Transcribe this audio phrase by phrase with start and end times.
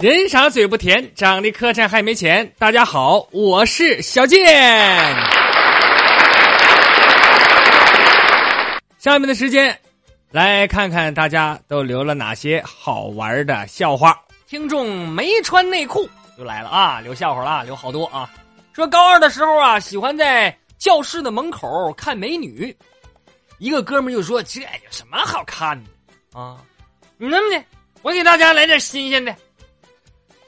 [0.00, 2.48] 人傻嘴不甜，长得磕碜还没钱。
[2.56, 4.46] 大家好，我是小健。
[8.96, 9.76] 下面的时间，
[10.30, 14.16] 来看看大家都留了哪些好玩的笑话。
[14.46, 16.08] 听众没穿内裤
[16.38, 18.30] 又来了啊，留笑话了，留好多啊。
[18.72, 22.72] 说高二的时候啊，喜欢在教室的门口看美女。
[23.58, 25.90] 一个哥们就说：“这有什么好看的
[26.38, 26.58] 啊？
[27.16, 27.64] 你那么的，
[28.02, 29.34] 我给大家来点新鲜的。”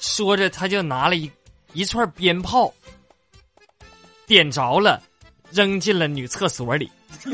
[0.00, 1.30] 说着，他就拿了一
[1.72, 2.72] 一串鞭炮，
[4.26, 5.00] 点着了，
[5.52, 6.90] 扔进了女厕所里。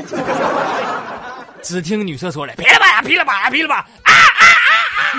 [1.63, 4.43] 只听女厕所里噼里啪啦、噼里啪啦、噼里啪啦啊啊
[4.77, 5.15] 啊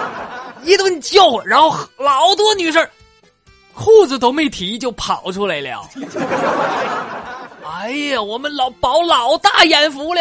[0.00, 0.54] 啊！
[0.64, 2.88] 一顿叫唤，然后老多女生
[3.72, 5.88] 裤子都没提就跑出来了。
[7.66, 10.20] 哎呀，我们老保老大眼福了。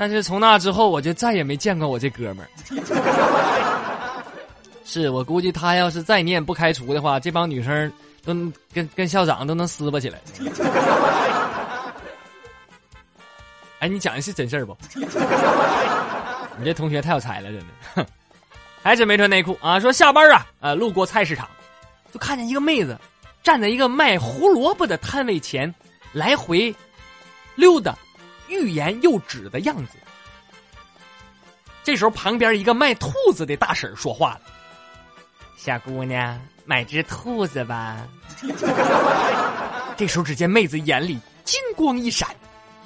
[0.00, 2.48] 但是从那之后，我就再也没见过我这哥们儿。
[4.82, 7.92] 是我估计他要是再念不开除的话，这帮女生
[8.24, 8.32] 都
[8.72, 10.18] 跟跟校长都能撕巴起来。
[13.80, 14.74] 哎，你讲的是真事儿不？
[16.56, 18.06] 你这同学太有才了，真的。
[18.82, 19.78] 还真没穿内裤啊！
[19.78, 21.46] 说下班啊，呃，路过菜市场，
[22.10, 22.98] 就看见一个妹子
[23.42, 25.74] 站在一个卖胡萝卜的摊位前，
[26.14, 26.74] 来回
[27.54, 27.94] 溜达。
[28.50, 29.96] 欲言又止的样子。
[31.82, 34.42] 这时候，旁边一个卖兔子的大婶说话了
[35.56, 38.06] ：“小姑娘，买只兔子吧。
[39.96, 42.28] ”这时候，只见妹子眼里金光一闪，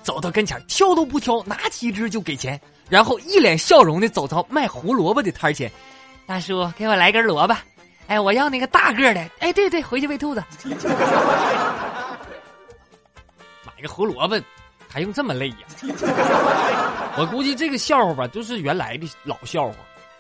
[0.04, 5.70] 走到跟前，挑都不挑，拿起一只就给钱，然后一脸笑容的走到卖胡萝卜的摊前
[6.24, 7.56] ：“大叔，给我来根萝卜。
[8.06, 9.28] 哎，我要那个大个的。
[9.40, 10.42] 哎，对对，回去喂兔子。
[13.66, 14.40] 买个胡萝卜。”
[14.94, 15.56] 还用这么累呀？
[17.18, 19.74] 我估计这个笑话吧，都是原来的老笑话。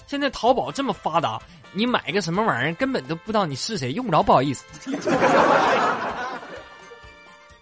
[0.08, 1.40] 现在淘宝这么发达，
[1.72, 4.64] 你买个什么玩意儿，根本都不知道你是谁，用不着不好意思。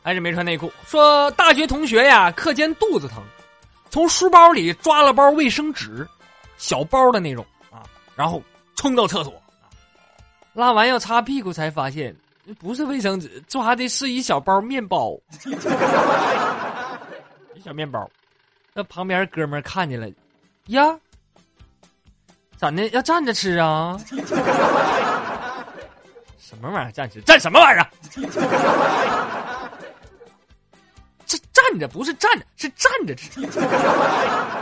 [0.02, 0.72] 还是没穿内裤。
[0.86, 3.22] 说大学同学呀，课间肚子疼，
[3.90, 6.08] 从书包里抓了包卫生纸，
[6.56, 7.84] 小包的那种啊，
[8.16, 8.42] 然后
[8.74, 9.34] 冲到厕所，
[10.54, 12.16] 拉完要擦屁股，才发现
[12.58, 15.12] 不是卫生纸，抓的是一小包面包。
[17.64, 18.10] 小面包，
[18.74, 20.08] 那旁边哥们看见了，
[20.66, 20.98] 呀，
[22.56, 22.88] 咋的？
[22.88, 23.96] 要站着吃啊？
[26.38, 26.92] 什么玩意儿？
[26.92, 27.20] 站着？
[27.22, 27.88] 站什么玩意儿？
[31.24, 33.30] 这站着不是站着，是站着吃。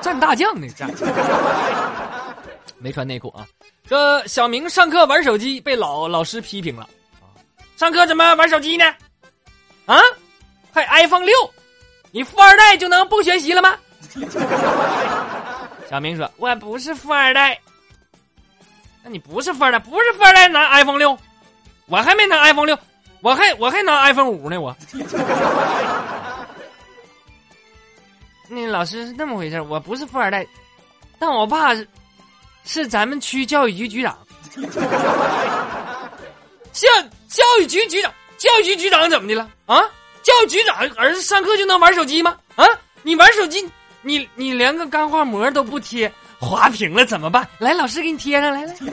[0.03, 0.87] 蘸大酱呢蘸。
[2.79, 3.47] 没穿内裤啊！
[3.87, 6.89] 说小明上课玩手机，被老老师批评了。
[7.77, 8.85] 上课怎么玩手机呢？
[9.87, 9.99] 啊？
[10.73, 11.35] 还 iPhone 六？
[12.13, 13.77] 你富二代就能不学习了吗？
[15.89, 17.59] 小明说：“我不是富二代。”
[19.03, 21.17] 那你不是富二代，不是富二代拿 iPhone 六，
[21.87, 22.79] 我还没拿 iPhone 六，
[23.21, 24.61] 我还我还拿 iPhone 五呢。
[24.61, 24.77] 我。
[28.49, 30.45] 那老师是那么回事我不是富二代，
[31.19, 31.71] 但我爸
[32.65, 34.19] 是咱们区教育局局长。
[36.73, 36.89] 教
[37.29, 39.81] 教育局局长，教育局局长怎么的了啊？
[40.23, 42.37] 教育局长儿子上课就能玩手机吗？
[42.57, 42.65] 啊，
[43.03, 43.67] 你玩手机，
[44.03, 47.49] 你你连个钢化膜都不贴，划屏了怎么办？
[47.59, 48.75] 来，老师给你贴上来来。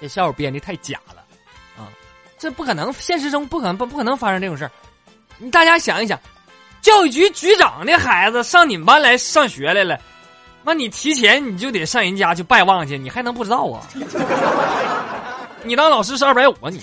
[0.00, 1.22] 这笑话编的太假了，
[1.76, 1.90] 啊，
[2.38, 4.70] 这不可能，现实中不可能不不可能发生这种事儿。
[5.38, 6.18] 你大家想一想，
[6.80, 9.98] 教育局局长的孩子上你们班来上学来了，
[10.62, 13.82] 那你提前你就得上人家去拜望去，你还能不知道啊？
[15.64, 16.78] 你当老师是二百五啊你？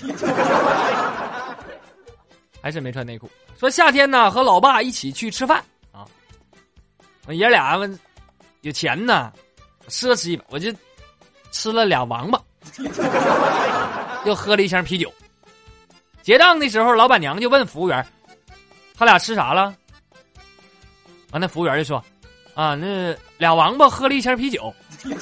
[2.66, 3.30] 还是没穿内裤。
[3.56, 5.62] 说夏天呢，和老爸一起去吃饭
[5.92, 6.04] 啊。
[7.28, 7.78] 我爷俩
[8.62, 9.32] 有钱呢，
[9.88, 10.74] 奢侈一把，我就
[11.52, 12.42] 吃了俩王八，
[14.26, 15.08] 又喝了一箱啤酒。
[16.24, 18.04] 结账的时候，老板娘就问服务员
[18.98, 19.72] ：“他俩吃啥了？”
[21.30, 22.04] 完，那服务员就说
[22.54, 24.74] ：“啊，那俩王八喝了一箱啤酒。”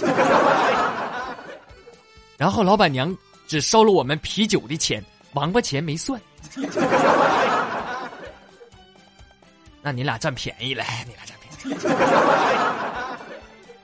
[2.38, 3.14] 然后老板娘
[3.46, 5.04] 只收了我们啤酒的钱，
[5.34, 6.18] 王八钱没算。
[9.82, 11.74] 那你俩占便宜了， 你俩占便宜，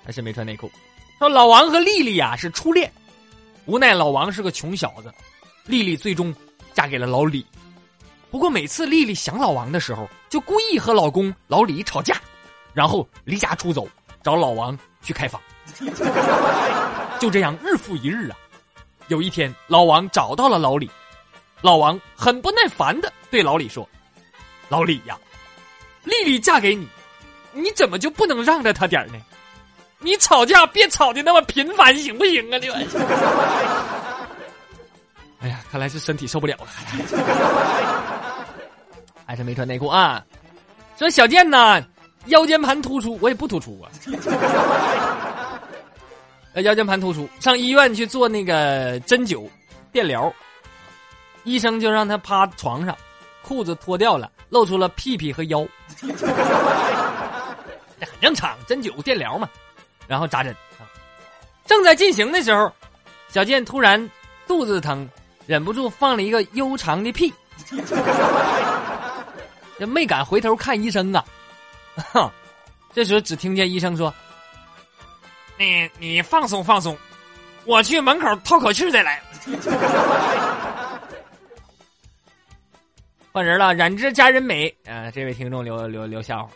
[0.05, 0.71] 还是没穿内裤。
[1.19, 2.91] 说老王和丽丽呀是初恋，
[3.67, 5.13] 无奈老王是个穷小子，
[5.67, 6.35] 丽丽最终
[6.73, 7.45] 嫁给了老李。
[8.31, 12.17] 不过每次丽丽想老王的时候，就故意和老公老李吵架，
[12.73, 13.87] 然后离家出走，
[14.23, 15.41] 找老王去开房。
[17.19, 18.37] 就这样日复一日啊。
[19.09, 20.91] 有一天，老王找到了老李。
[21.63, 23.89] 老王很不耐烦的对老李说
[24.69, 25.19] ：“老李呀，
[26.05, 26.89] 丽丽嫁给你，
[27.53, 29.15] 你怎么就不能让着她点呢？”
[30.03, 32.57] 你吵架别吵的那么频繁，行不行啊？
[32.57, 32.71] 你。
[35.41, 36.67] 哎呀，看来是身体受不了了，
[39.27, 40.25] 还是没穿内裤啊？
[40.99, 41.85] 说小健呢，
[42.27, 43.91] 腰间盘突出，我也不突出啊。
[46.55, 49.47] 呃， 腰间盘突出，上医院去做那个针灸、
[49.93, 50.33] 电疗，
[51.45, 52.97] 医生就让他趴床上，
[53.43, 55.67] 裤子脱掉了，露出了屁屁和腰，
[56.01, 56.09] 这
[58.07, 59.49] 很正常，针灸、电疗嘛。
[60.07, 60.83] 然后扎针啊，
[61.67, 62.73] 正在进行的时候，
[63.29, 64.11] 小健突然
[64.47, 65.09] 肚子疼，
[65.47, 67.33] 忍不住放了一个悠长的屁，
[69.79, 71.25] 这没敢回头看医生啊。
[72.93, 74.13] 这时候只听见医生说。
[75.59, 76.97] 你你放松放松，
[77.67, 79.23] 我去门口透口气再来。
[83.33, 85.09] 换人了，染指佳人美啊！
[85.11, 86.51] 这位听众留留留笑话，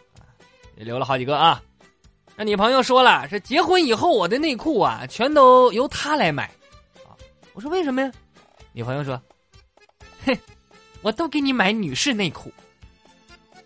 [0.77, 1.63] 也留了好几个啊。
[2.35, 6.45] 那女朋友说了，是结婚以后我的内裤啊，全都由他来买
[7.05, 7.15] 啊。
[7.53, 8.11] 我说为什么呀？
[8.73, 9.21] 女朋友说，
[10.25, 10.37] 嘿，
[11.01, 12.53] 我都给你买女士内裤。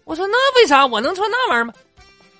[0.04, 1.72] 我说那为啥我能穿那玩意儿吗？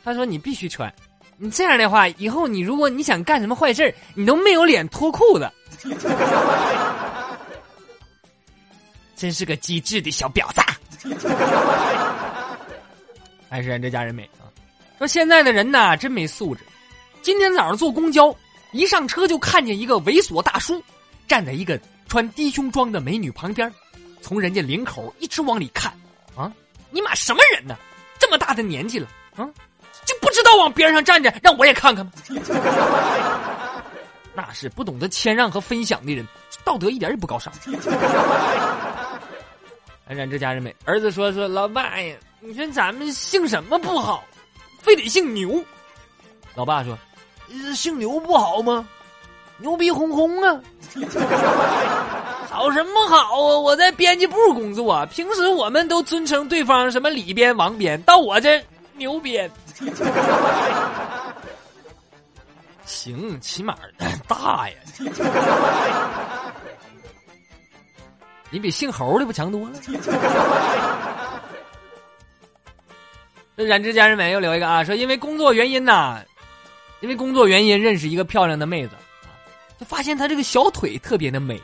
[0.05, 0.95] 他说你必须穿。
[1.39, 5.51] 你这样的话，以后你如果你想干什么坏事你都没有脸脱裤子。
[9.19, 10.63] 真是个机智的小婊子。
[13.51, 14.47] 还 是这家人美啊！
[14.97, 16.63] 说现在的人呐，真没素质。
[17.21, 18.35] 今天早上坐公交，
[18.73, 20.83] 一上车就看见一个猥琐大叔
[21.27, 23.71] 站在一个穿低胸装的美女旁边，
[24.23, 25.93] 从人家领口一直往里看。
[26.37, 26.53] 啊，
[26.91, 27.77] 你妈什么人呢？
[28.21, 29.45] 这么大的年纪了，啊？
[30.05, 32.13] 就不知道往边上站着，让我也看看吗？
[34.35, 36.25] 那是不懂得谦让和分享的人，
[36.65, 37.53] 道德一点也不高尚。
[40.09, 44.25] 哎，染这家人美，儿子说说，老爸呀，你说咱们姓什么不好，
[44.81, 45.63] 非得姓牛？
[46.55, 46.97] 老爸说，
[47.75, 48.89] 姓牛不好吗？
[49.59, 50.61] 牛逼哄哄啊！
[52.49, 53.59] 好什么好啊？
[53.59, 58.65] 我在编辑部工作，平时我们都尊称对方什么李编、王编，到我这
[58.97, 59.51] 牛编。
[62.87, 63.77] 行，起码
[64.27, 64.77] 大呀！
[68.51, 69.79] 你比姓侯的不强多了。
[73.57, 76.23] 这染指家人们又留一个啊，说因为工作原因呐，
[77.01, 78.95] 因为工作原因认识一个漂亮的妹子，
[79.81, 81.61] 就发现她这个小腿特别的美，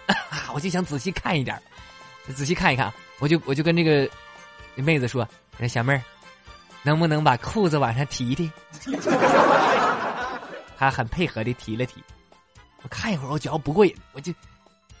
[0.54, 1.60] 我就想仔细看一点，
[2.34, 4.08] 仔细看一看，我就我就跟这个
[4.76, 5.28] 妹子说，
[5.68, 6.02] 小妹儿。
[6.86, 8.50] 能不能把裤子往上提提？
[10.76, 11.94] 她很配合的提了提。
[12.82, 14.30] 我看一会儿，我觉得不过瘾，我就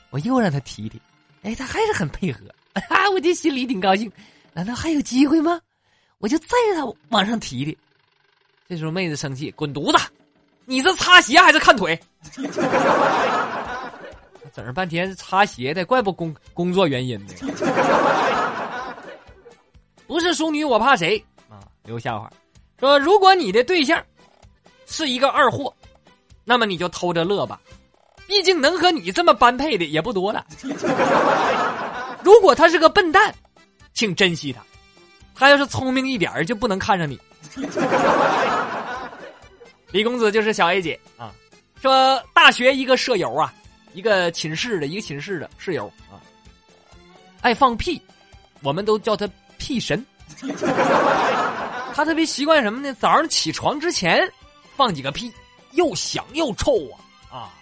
[0.08, 0.98] 我又让她提提。
[1.44, 2.40] 哎，他还是很配合，
[2.88, 4.10] 啊， 我就心里挺高兴。
[4.52, 5.60] 难道还有机会吗？
[6.18, 7.76] 我就再让他往上提提。
[8.68, 10.04] 这时候妹子生气，滚犊子！
[10.64, 11.98] 你是擦鞋还是看腿？
[14.54, 17.34] 整了半天是擦鞋的，怪不工工作原因呢。
[20.06, 21.60] 不是淑女，我怕谁啊？
[21.84, 22.32] 留笑话，
[22.78, 24.02] 说如果你的对象
[24.86, 25.74] 是一个二货，
[26.44, 27.60] 那么你就偷着乐吧，
[28.26, 30.44] 毕竟能和你这么般配的也不多了。
[32.22, 33.34] 如果他是个笨蛋，
[33.92, 34.60] 请珍惜他；
[35.34, 37.20] 他要是聪明一点就不能看上你。
[39.92, 41.32] 李公子就是小 A 姐啊，
[41.80, 43.52] 说大学一个舍友啊，
[43.92, 46.18] 一个寝室的一个寝室的室友啊，
[47.42, 48.02] 爱放屁，
[48.62, 49.28] 我们都叫他
[49.58, 50.04] 屁神。
[51.94, 52.92] 他特别习惯什么呢？
[52.98, 54.28] 早上起床之前
[54.76, 55.32] 放几个屁，
[55.72, 56.98] 又响又臭啊
[57.30, 57.54] 啊！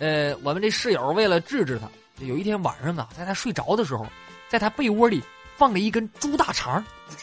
[0.00, 1.86] 呃，我们这室友为了治治他，
[2.24, 4.06] 有一天晚上啊，在他睡着的时候，
[4.48, 5.22] 在他被窝里
[5.56, 6.82] 放了一根猪大肠。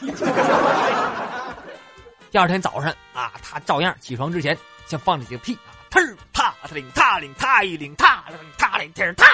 [2.30, 4.56] 第二天早上啊，他照样起床之前
[4.86, 9.26] 先放了几个屁啊，呲儿踏他领踏领踏一领踏领踏领踢踏，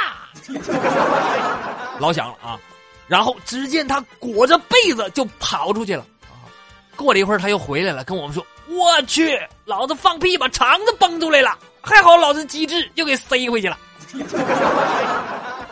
[2.00, 2.58] 老响了啊！
[3.06, 6.48] 然后只见他裹着被子就跑出去了啊。
[6.96, 13.78] 过了一会儿，他又回来了，跟我们说：“我去，老子放屁把肠子崩出来了，还好老子机智，又给塞回去了。”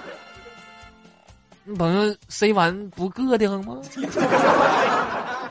[1.64, 3.80] 你朋友塞完不硌得慌吗？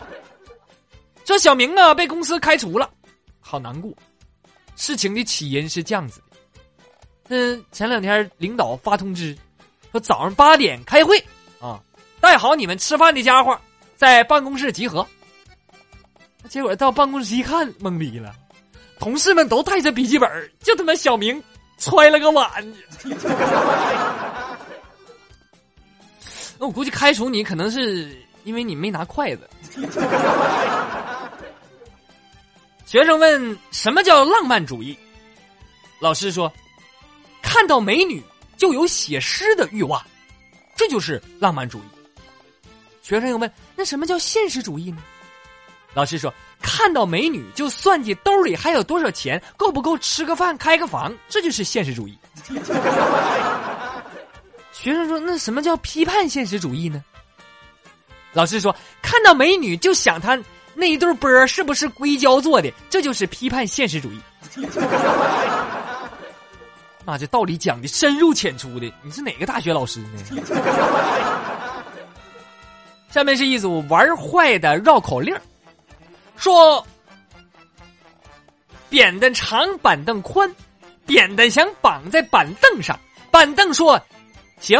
[1.23, 2.89] 这小明啊，被公司开除了，
[3.39, 3.91] 好难过。
[4.75, 6.21] 事情的起因是这样子
[7.29, 9.37] 的：嗯，前两天领导发通知，
[9.91, 11.17] 说早上八点开会
[11.61, 11.81] 啊，
[12.19, 13.57] 带好你们吃饭的家伙，
[13.95, 15.07] 在办公室集合。
[16.49, 18.35] 结果到办公室一看，懵逼了，
[19.01, 20.29] 同事们都带着笔记本，
[20.59, 21.43] 就他妈小明
[21.79, 22.47] 揣了个碗。
[26.59, 29.49] 那我估计开除你可能是因为你没拿筷子。
[32.85, 34.95] 学生问：“什么叫浪漫主义？”
[35.99, 36.53] 老师说
[37.41, 38.21] ：“看到美女
[38.55, 39.99] 就有写诗的欲望，
[40.75, 41.83] 这就是浪漫主义。”
[43.01, 45.01] 学生又问：“那什么叫现实主义呢？”
[45.93, 52.17] 老师说：“看到美女就算计兜里还有多少钱，够不够吃个饭、开个房，这就是现实主义。
[54.71, 57.03] ”学生说：“那什么叫批判现实主义呢？”
[58.31, 60.39] 老师说：“看到美女就想她
[60.73, 64.19] 那一对波是不是硅胶做的，这就是批判现实主义。
[67.03, 70.07] ”那，这道理讲的深入浅出的，你是哪个大学老师呢？
[73.09, 75.35] 下面是一组玩坏的绕口令
[76.41, 76.83] 说：
[78.89, 80.51] 扁担长，板凳宽，
[81.05, 84.01] 扁担想绑在板凳上，板凳说
[84.59, 84.75] ：“行。”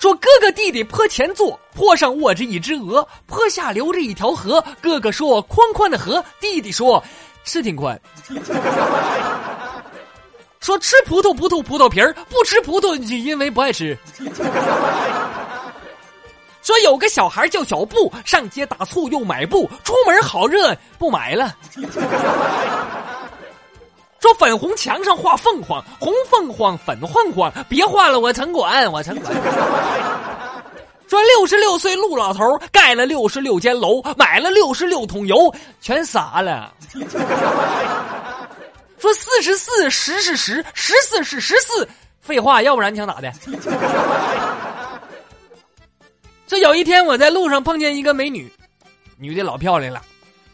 [0.00, 4.64] 说哥哥弟弟坡前坐，坡上卧着一只鹅，坡下流着一条河。
[4.80, 7.04] 哥哥说：“宽宽的河。”弟弟说
[7.44, 8.00] ：“是挺宽。”
[10.60, 13.94] 说吃葡萄不吐葡萄皮儿，不吃葡萄就因为不爱吃。
[16.64, 21.54] 说有个小孩叫小布，上街打醋又买布，出门好热不买了。
[24.18, 29.30] 说粉红墙上画凤凰，红凤凰粉凤凰，别画了我城管，我城管。
[31.06, 36.72] 说六十六岁陆老头盖了六十六间楼，买了六十六桶油，全洒了。
[38.98, 41.86] 说四十四十是十，十四是十四，
[42.22, 43.30] 废话，要不然你想咋的？
[46.54, 48.48] 这有一天我在路上碰见一个美女，
[49.18, 50.00] 女的老漂亮了，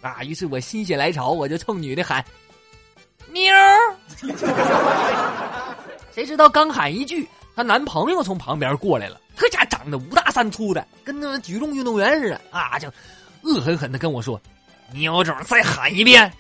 [0.01, 2.25] 啊，于是我心血来潮，我就冲女的喊
[3.31, 3.77] ：“妞儿！”
[6.11, 12.91] 谁知道刚喊一句，她男朋友从旁边过来了，这家长得五大三粗的，跟那举重运动员似的，啊，就
[13.43, 14.41] 恶狠狠的跟我说
[14.95, 16.33] ：“你有种再喊一遍。”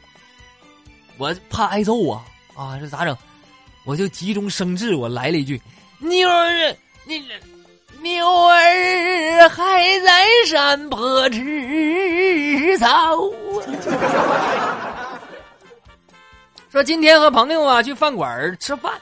[1.19, 2.25] 我怕挨揍啊
[2.57, 2.79] 啊！
[2.81, 3.15] 这咋整？
[3.85, 5.61] 我就急中生智，我来了一句
[6.01, 6.75] ：“妞儿，
[7.05, 7.23] 你
[8.03, 12.89] 牛儿还在山坡吃草。
[16.71, 18.93] ”说今天和朋友啊去饭馆吃饭，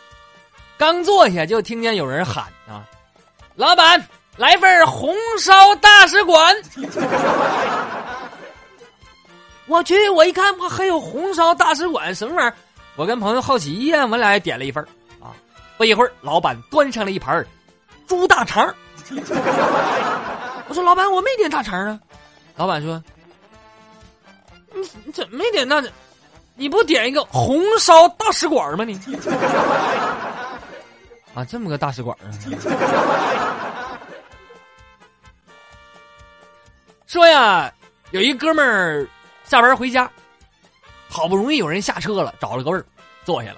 [0.76, 2.82] 刚坐下就听见有人喊啊
[3.54, 4.02] ：“老板，
[4.36, 6.56] 来份红烧大使馆。
[9.68, 12.54] ”我去，我一看，我还有红烧大使馆什么玩意儿？
[12.96, 14.82] 我跟朋友好奇呀，我俩也点了一份
[15.20, 15.36] 啊。
[15.76, 17.46] 不一会儿，老板端上了一盘
[18.06, 18.74] 猪大肠。
[20.68, 21.98] 我说：“老板，我没点大肠啊。”
[22.56, 23.02] 老板说
[24.74, 25.82] ：“你你怎么没点那？
[26.54, 28.84] 你不点一个红烧大使馆吗？
[28.84, 28.94] 你
[31.34, 32.28] 啊，这么个大使馆啊？
[37.06, 37.72] 说呀，
[38.10, 39.06] 有一哥们儿。”
[39.48, 40.10] 下班回家，
[41.08, 42.84] 好不容易有人下车了，找了个位儿
[43.24, 43.56] 坐下了。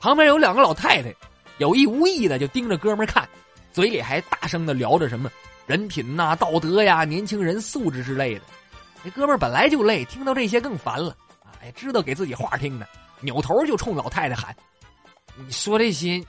[0.00, 1.14] 旁边有两个老太太，
[1.58, 3.28] 有意无意的就盯着哥们儿看，
[3.74, 5.30] 嘴里还大声的聊着什么
[5.66, 8.40] 人品呐、道德呀、年轻人素质之类的。
[9.02, 11.14] 那哥们儿本来就累，听到这些更烦了。
[11.60, 12.86] 哎，知道给自己话听的，
[13.20, 14.54] 扭头就冲老太太喊
[15.36, 16.24] ：“你说这些，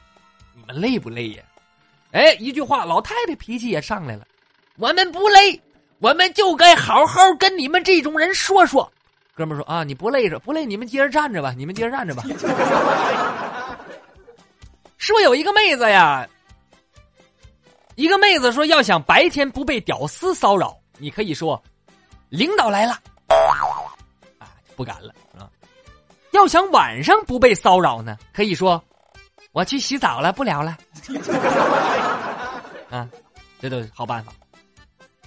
[0.54, 1.44] 你们累不累呀？”
[2.12, 4.26] 哎，一句话，老太太脾气也上来了
[4.78, 5.62] ：“我们不累。”
[6.00, 8.92] 我们就该好好跟你们这种人说说，
[9.34, 12.24] 哥们说啊，你不累着不累，你们接着站着吧，你们接着站着吧。
[14.98, 16.28] 说有一个妹子呀，
[17.96, 21.62] 一个妹子说要想白天不被屌丝骚扰，你可以说，
[22.30, 23.00] 领导来了，
[24.38, 25.50] 啊，不敢了啊。
[26.32, 28.84] 要想晚上不被骚扰呢，可以说，
[29.54, 30.78] 我去洗澡了，不聊了。
[32.90, 33.08] 啊，
[33.62, 34.34] 这都是好办法。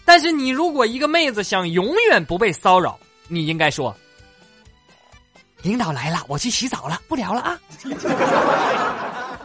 [0.05, 2.99] 但是你如果一个妹子想永远不被骚扰，
[3.29, 3.95] 你应该说
[5.63, 7.59] ：“领导来了，我去洗澡了，不聊了啊。”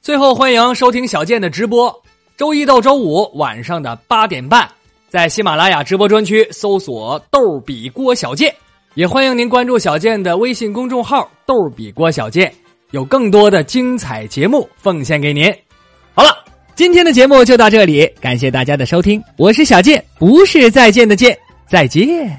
[0.00, 2.03] 最后欢迎收听小健的直播，
[2.36, 4.68] 周一到周五晚上的八点半，
[5.08, 8.54] 在喜马拉雅直播专区搜索“逗比郭小健”，
[8.94, 12.52] 也欢迎您关注小健的微信公众号“逗比郭小健”，
[12.90, 15.52] 有更多的精彩节目奉献给您。
[16.14, 16.30] 好了。
[16.76, 21.38] 今天的节目就到这里，感谢大家的收听，我是小健，不是再见的见，
[21.68, 22.36] 再见。